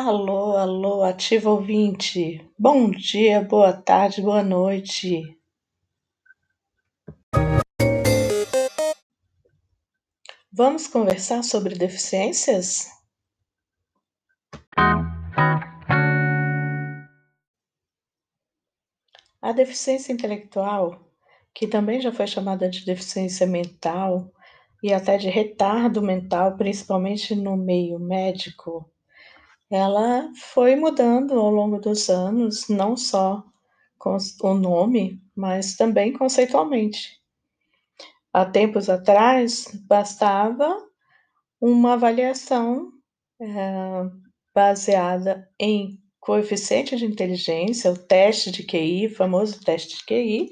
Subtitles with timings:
[0.00, 2.48] Alô, alô, ativo ouvinte.
[2.56, 5.36] Bom dia, boa tarde, boa noite.
[10.52, 12.86] Vamos conversar sobre deficiências?
[19.42, 21.10] A deficiência intelectual,
[21.52, 24.32] que também já foi chamada de deficiência mental
[24.80, 28.88] e até de retardo mental, principalmente no meio médico,
[29.70, 33.44] ela foi mudando ao longo dos anos, não só
[33.98, 37.18] com o nome, mas também conceitualmente.
[38.32, 40.76] Há tempos atrás, bastava
[41.60, 42.92] uma avaliação
[43.40, 43.46] é,
[44.54, 50.50] baseada em coeficiente de inteligência, o teste de QI, o famoso teste de QI,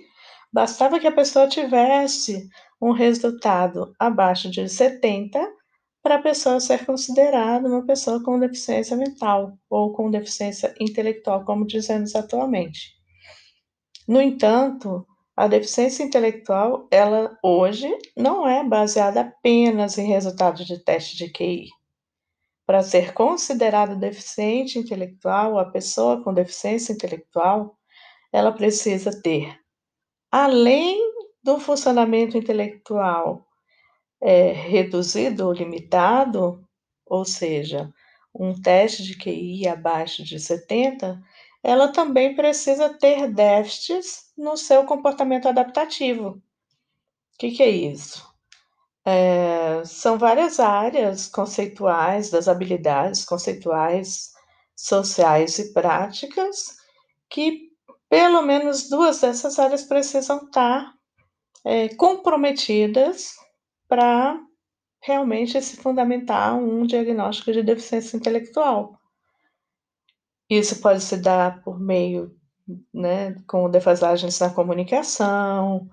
[0.52, 2.48] bastava que a pessoa tivesse
[2.80, 5.55] um resultado abaixo de 70
[6.06, 11.66] para a pessoa ser considerada uma pessoa com deficiência mental ou com deficiência intelectual, como
[11.66, 12.92] dizemos atualmente.
[14.06, 15.04] No entanto,
[15.36, 21.66] a deficiência intelectual, ela hoje não é baseada apenas em resultados de teste de QI.
[22.64, 27.76] Para ser considerada deficiente intelectual, a pessoa com deficiência intelectual,
[28.32, 29.58] ela precisa ter,
[30.30, 31.00] além
[31.42, 33.44] do funcionamento intelectual
[34.20, 36.66] é, reduzido ou limitado,
[37.04, 37.92] ou seja,
[38.34, 41.22] um teste de QI abaixo de 70,
[41.62, 46.28] ela também precisa ter déficits no seu comportamento adaptativo.
[47.34, 48.26] O que, que é isso?
[49.04, 54.32] É, são várias áreas conceituais das habilidades conceituais,
[54.74, 56.76] sociais e práticas
[57.28, 57.70] que
[58.08, 60.92] pelo menos duas dessas áreas precisam estar
[61.64, 63.34] é, comprometidas
[63.88, 64.40] para
[65.02, 68.98] realmente se fundamentar um diagnóstico de deficiência intelectual.
[70.48, 72.34] Isso pode se dar por meio,
[72.92, 75.88] né, com defasagens na comunicação,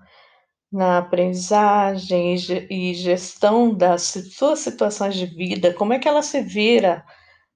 [0.70, 2.34] na aprendizagem
[2.70, 7.04] e gestão das suas situações de vida, como é que ela se vira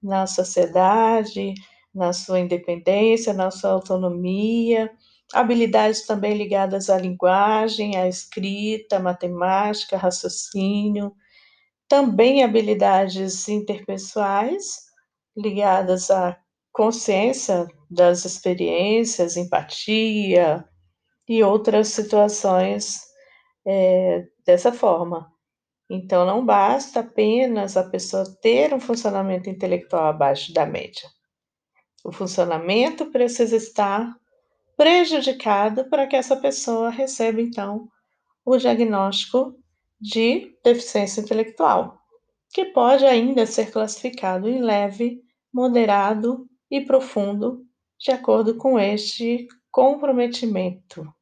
[0.01, 1.55] na sociedade,
[1.93, 4.91] na sua independência, na sua autonomia,
[5.33, 11.15] habilidades também ligadas à linguagem, à escrita, matemática, raciocínio,
[11.89, 14.87] também habilidades interpessoais
[15.37, 16.39] ligadas à
[16.73, 20.65] consciência das experiências, empatia
[21.29, 23.01] e outras situações
[23.67, 25.33] é, dessa forma.
[25.91, 31.09] Então, não basta apenas a pessoa ter um funcionamento intelectual abaixo da média.
[32.05, 34.15] O funcionamento precisa estar
[34.79, 37.89] prejudicado para que essa pessoa receba, então,
[38.45, 39.59] o diagnóstico
[40.01, 41.99] de deficiência intelectual,
[42.51, 45.21] que pode ainda ser classificado em leve,
[45.53, 47.67] moderado e profundo,
[47.99, 51.13] de acordo com este comprometimento.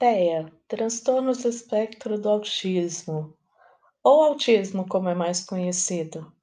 [0.00, 3.36] TEA, transtornos do espectro do autismo,
[4.02, 6.36] ou autismo como é mais conhecido.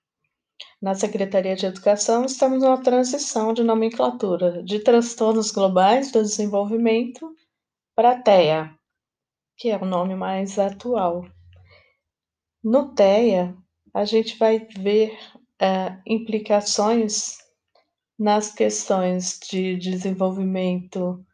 [0.85, 7.35] Na Secretaria de Educação, estamos numa transição de nomenclatura de transtornos globais do desenvolvimento
[7.95, 8.71] para TEA,
[9.57, 11.25] que é o nome mais atual.
[12.63, 13.57] No TEA,
[13.95, 15.17] a gente vai ver
[15.59, 17.39] é, implicações
[18.15, 21.25] nas questões de desenvolvimento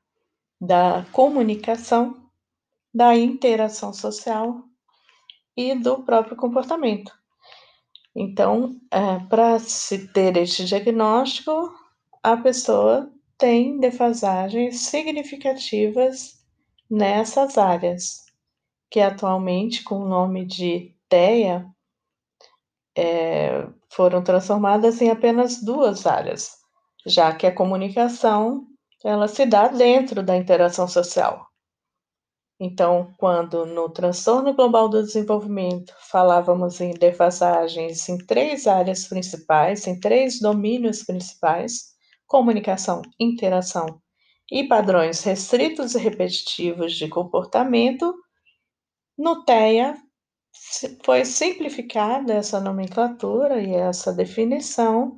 [0.61, 2.25] da comunicação,
[2.93, 4.63] da interação social
[5.57, 7.20] e do próprio comportamento.
[8.15, 11.73] Então, é, para se ter este diagnóstico,
[12.21, 16.33] a pessoa tem defasagens significativas
[16.89, 18.25] nessas áreas,
[18.89, 21.65] que atualmente, com o nome de TEA,
[22.97, 26.51] é, foram transformadas em apenas duas áreas,
[27.05, 28.67] já que a comunicação
[29.03, 31.50] ela se dá dentro da interação social.
[32.63, 39.99] Então, quando no transtorno global do desenvolvimento falávamos em defasagens em três áreas principais, em
[39.99, 41.95] três domínios principais:
[42.27, 43.99] comunicação, interação
[44.51, 48.13] e padrões restritos e repetitivos de comportamento,
[49.17, 49.97] no TEA
[51.03, 55.17] foi simplificada essa nomenclatura e essa definição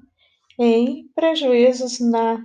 [0.57, 2.41] em prejuízos na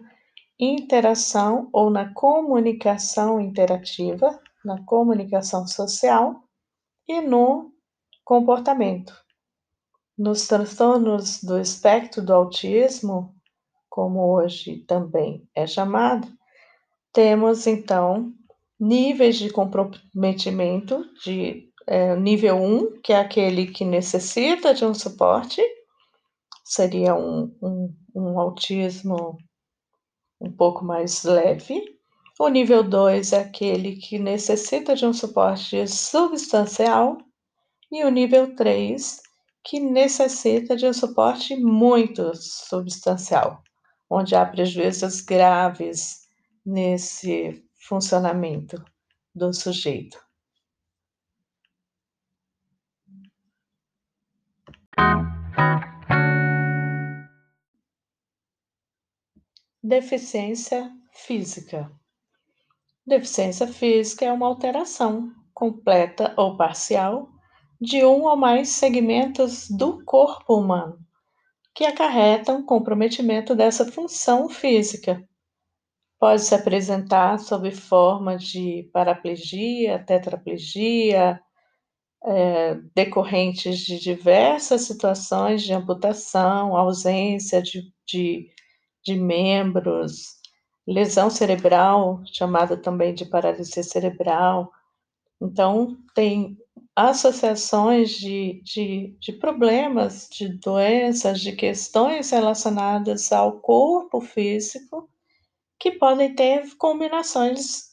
[0.59, 6.43] interação ou na comunicação interativa na comunicação social
[7.07, 7.73] e no
[8.25, 9.15] comportamento.
[10.17, 13.35] Nos transtornos do espectro do autismo,
[13.89, 16.29] como hoje também é chamado,
[17.13, 18.33] temos então
[18.79, 25.63] níveis de comprometimento de é, nível 1, que é aquele que necessita de um suporte,
[26.65, 29.39] seria um, um, um autismo
[30.41, 31.98] um pouco mais leve.
[32.41, 37.19] O nível 2 é aquele que necessita de um suporte substancial.
[37.91, 39.21] E o nível 3,
[39.65, 43.61] que necessita de um suporte muito substancial,
[44.09, 46.29] onde há prejuízos graves
[46.65, 48.85] nesse funcionamento
[49.35, 50.25] do sujeito.
[59.83, 61.91] Deficiência física.
[63.09, 67.31] Deficiência física é uma alteração, completa ou parcial,
[67.81, 70.99] de um ou mais segmentos do corpo humano,
[71.75, 75.27] que acarretam comprometimento dessa função física.
[76.21, 81.41] Pode se apresentar sob forma de paraplegia, tetraplegia,
[82.23, 88.51] é, decorrentes de diversas situações de amputação, ausência de, de,
[89.03, 90.38] de membros,
[90.89, 94.73] lesão cerebral, chamada também de paralisia cerebral.
[95.41, 96.57] Então, tem
[96.97, 105.09] associações de, de, de problemas, de doenças, de questões relacionadas ao corpo físico
[105.79, 107.91] que podem ter combinações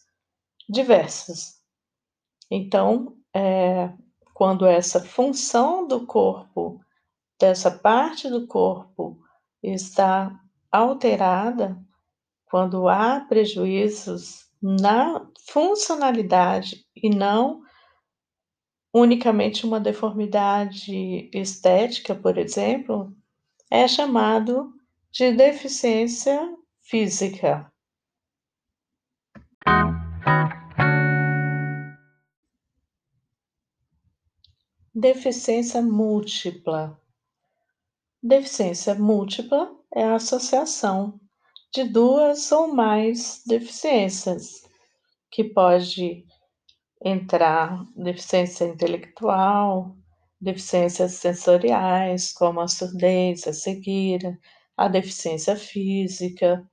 [0.67, 1.61] diversas.
[2.49, 3.91] Então, é,
[4.33, 6.81] quando essa função do corpo,
[7.39, 9.19] dessa parte do corpo,
[9.61, 10.39] está
[10.71, 11.77] alterada,
[12.55, 17.61] quando há prejuízos na funcionalidade e não
[18.93, 23.13] unicamente uma deformidade estética, por exemplo,
[23.69, 24.73] é chamado
[25.11, 26.39] de deficiência
[26.79, 27.69] física.
[34.93, 36.97] Deficiência múltipla.
[38.23, 41.19] Deficiência múltipla é a associação
[41.75, 44.61] de duas ou mais deficiências,
[45.29, 46.23] que pode
[47.03, 49.93] entrar deficiência intelectual,
[50.39, 54.39] deficiências sensoriais, como a surdez, a cegueira,
[54.77, 56.65] a deficiência física.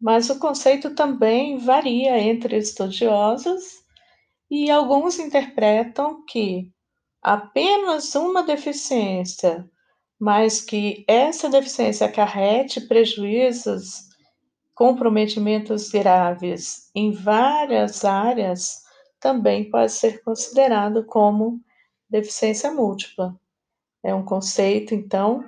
[0.00, 3.82] Mas o conceito também varia entre estudiosos
[4.48, 6.70] e alguns interpretam que
[7.20, 9.68] apenas uma deficiência,
[10.16, 14.11] mas que essa deficiência acarrete prejuízos,
[14.74, 18.82] comprometimentos graves em várias áreas,
[19.20, 21.60] também pode ser considerado como
[22.08, 23.38] deficiência múltipla.
[24.02, 25.44] É um conceito, então,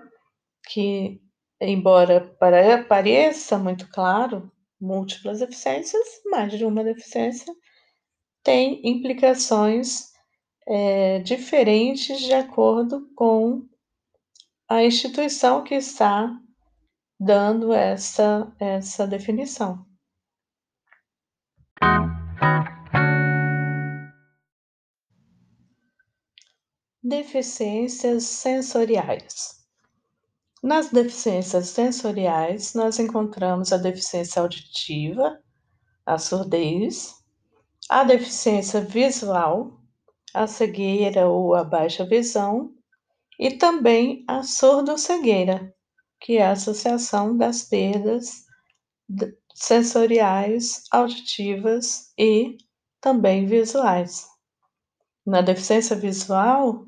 [0.69, 1.21] que,
[1.61, 2.37] embora
[2.88, 4.50] pareça muito claro,
[4.81, 7.53] múltiplas deficiências, mais de uma deficiência,
[8.43, 10.12] tem implicações
[10.69, 13.67] é, diferentes de acordo com
[14.69, 16.38] a instituição que está
[17.19, 19.84] dando essa, essa definição.
[27.02, 29.62] Deficiências sensoriais.
[30.62, 35.38] Nas deficiências sensoriais, nós encontramos a deficiência auditiva,
[36.06, 37.22] a surdez,
[37.90, 39.78] a deficiência visual,
[40.33, 42.73] a cegueira ou a baixa visão,
[43.38, 45.74] e também a surdo-cegueira,
[46.25, 48.47] que é a associação das perdas
[49.54, 52.57] sensoriais, auditivas e
[52.99, 54.26] também visuais.
[55.26, 56.87] Na deficiência visual,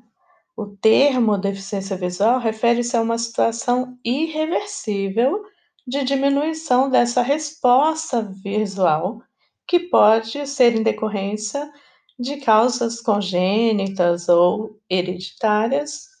[0.57, 5.43] o termo deficiência visual refere-se a uma situação irreversível
[5.85, 9.21] de diminuição dessa resposta visual,
[9.67, 11.71] que pode ser em decorrência
[12.19, 16.16] de causas congênitas ou hereditárias,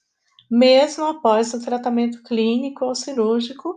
[0.49, 3.75] mesmo após o tratamento clínico ou cirúrgico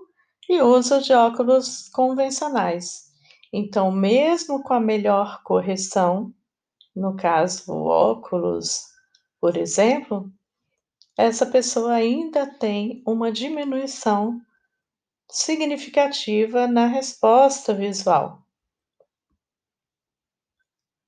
[0.49, 3.11] e uso de óculos convencionais.
[3.53, 6.33] Então, mesmo com a melhor correção,
[6.95, 8.87] no caso óculos,
[9.41, 10.31] por exemplo,
[11.17, 14.41] essa pessoa ainda tem uma diminuição
[15.31, 18.43] significativa na resposta visual.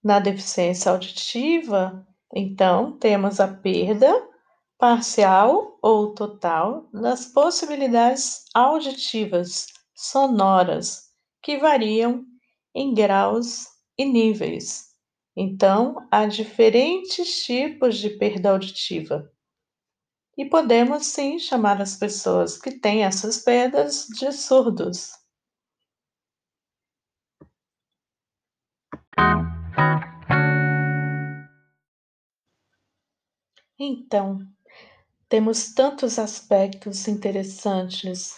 [0.02, 4.31] Na deficiência auditiva, então, temos a perda
[4.82, 12.24] parcial ou total das possibilidades auditivas sonoras, que variam
[12.74, 14.88] em graus e níveis.
[15.36, 19.32] Então, há diferentes tipos de perda auditiva.
[20.36, 25.12] E podemos sim chamar as pessoas que têm essas perdas de surdos.
[33.78, 34.40] Então,
[35.32, 38.36] temos tantos aspectos interessantes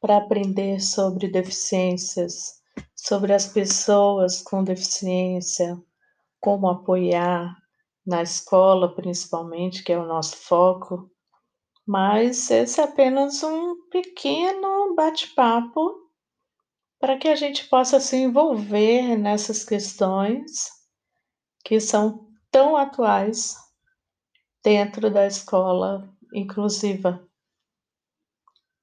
[0.00, 2.62] para aprender sobre deficiências,
[2.96, 5.78] sobre as pessoas com deficiência,
[6.40, 7.54] como apoiar
[8.06, 11.10] na escola, principalmente, que é o nosso foco.
[11.86, 16.10] Mas esse é apenas um pequeno bate-papo
[16.98, 20.70] para que a gente possa se envolver nessas questões
[21.62, 23.54] que são tão atuais
[24.64, 27.26] dentro da escola inclusiva.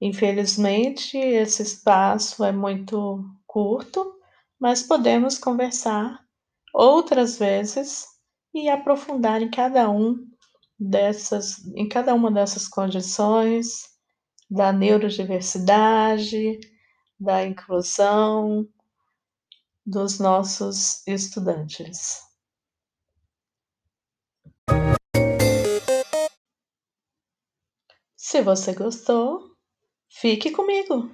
[0.02, 4.16] Infelizmente, esse espaço é muito curto,
[4.60, 6.20] mas podemos conversar
[6.74, 8.06] outras vezes
[8.54, 10.16] e aprofundar em cada um
[10.80, 13.90] dessas, em cada uma dessas condições
[14.50, 16.60] da neurodiversidade,
[17.20, 18.68] da inclusão
[19.86, 22.29] dos nossos estudantes.
[28.30, 29.56] Se você gostou,
[30.08, 31.10] fique comigo.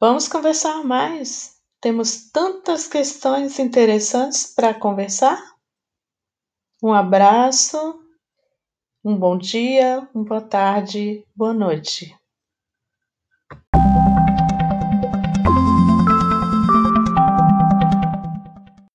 [0.00, 1.56] Vamos conversar mais.
[1.80, 5.40] Temos tantas questões interessantes para conversar.
[6.82, 7.78] Um abraço,
[9.04, 12.12] um bom dia, uma boa tarde, boa noite.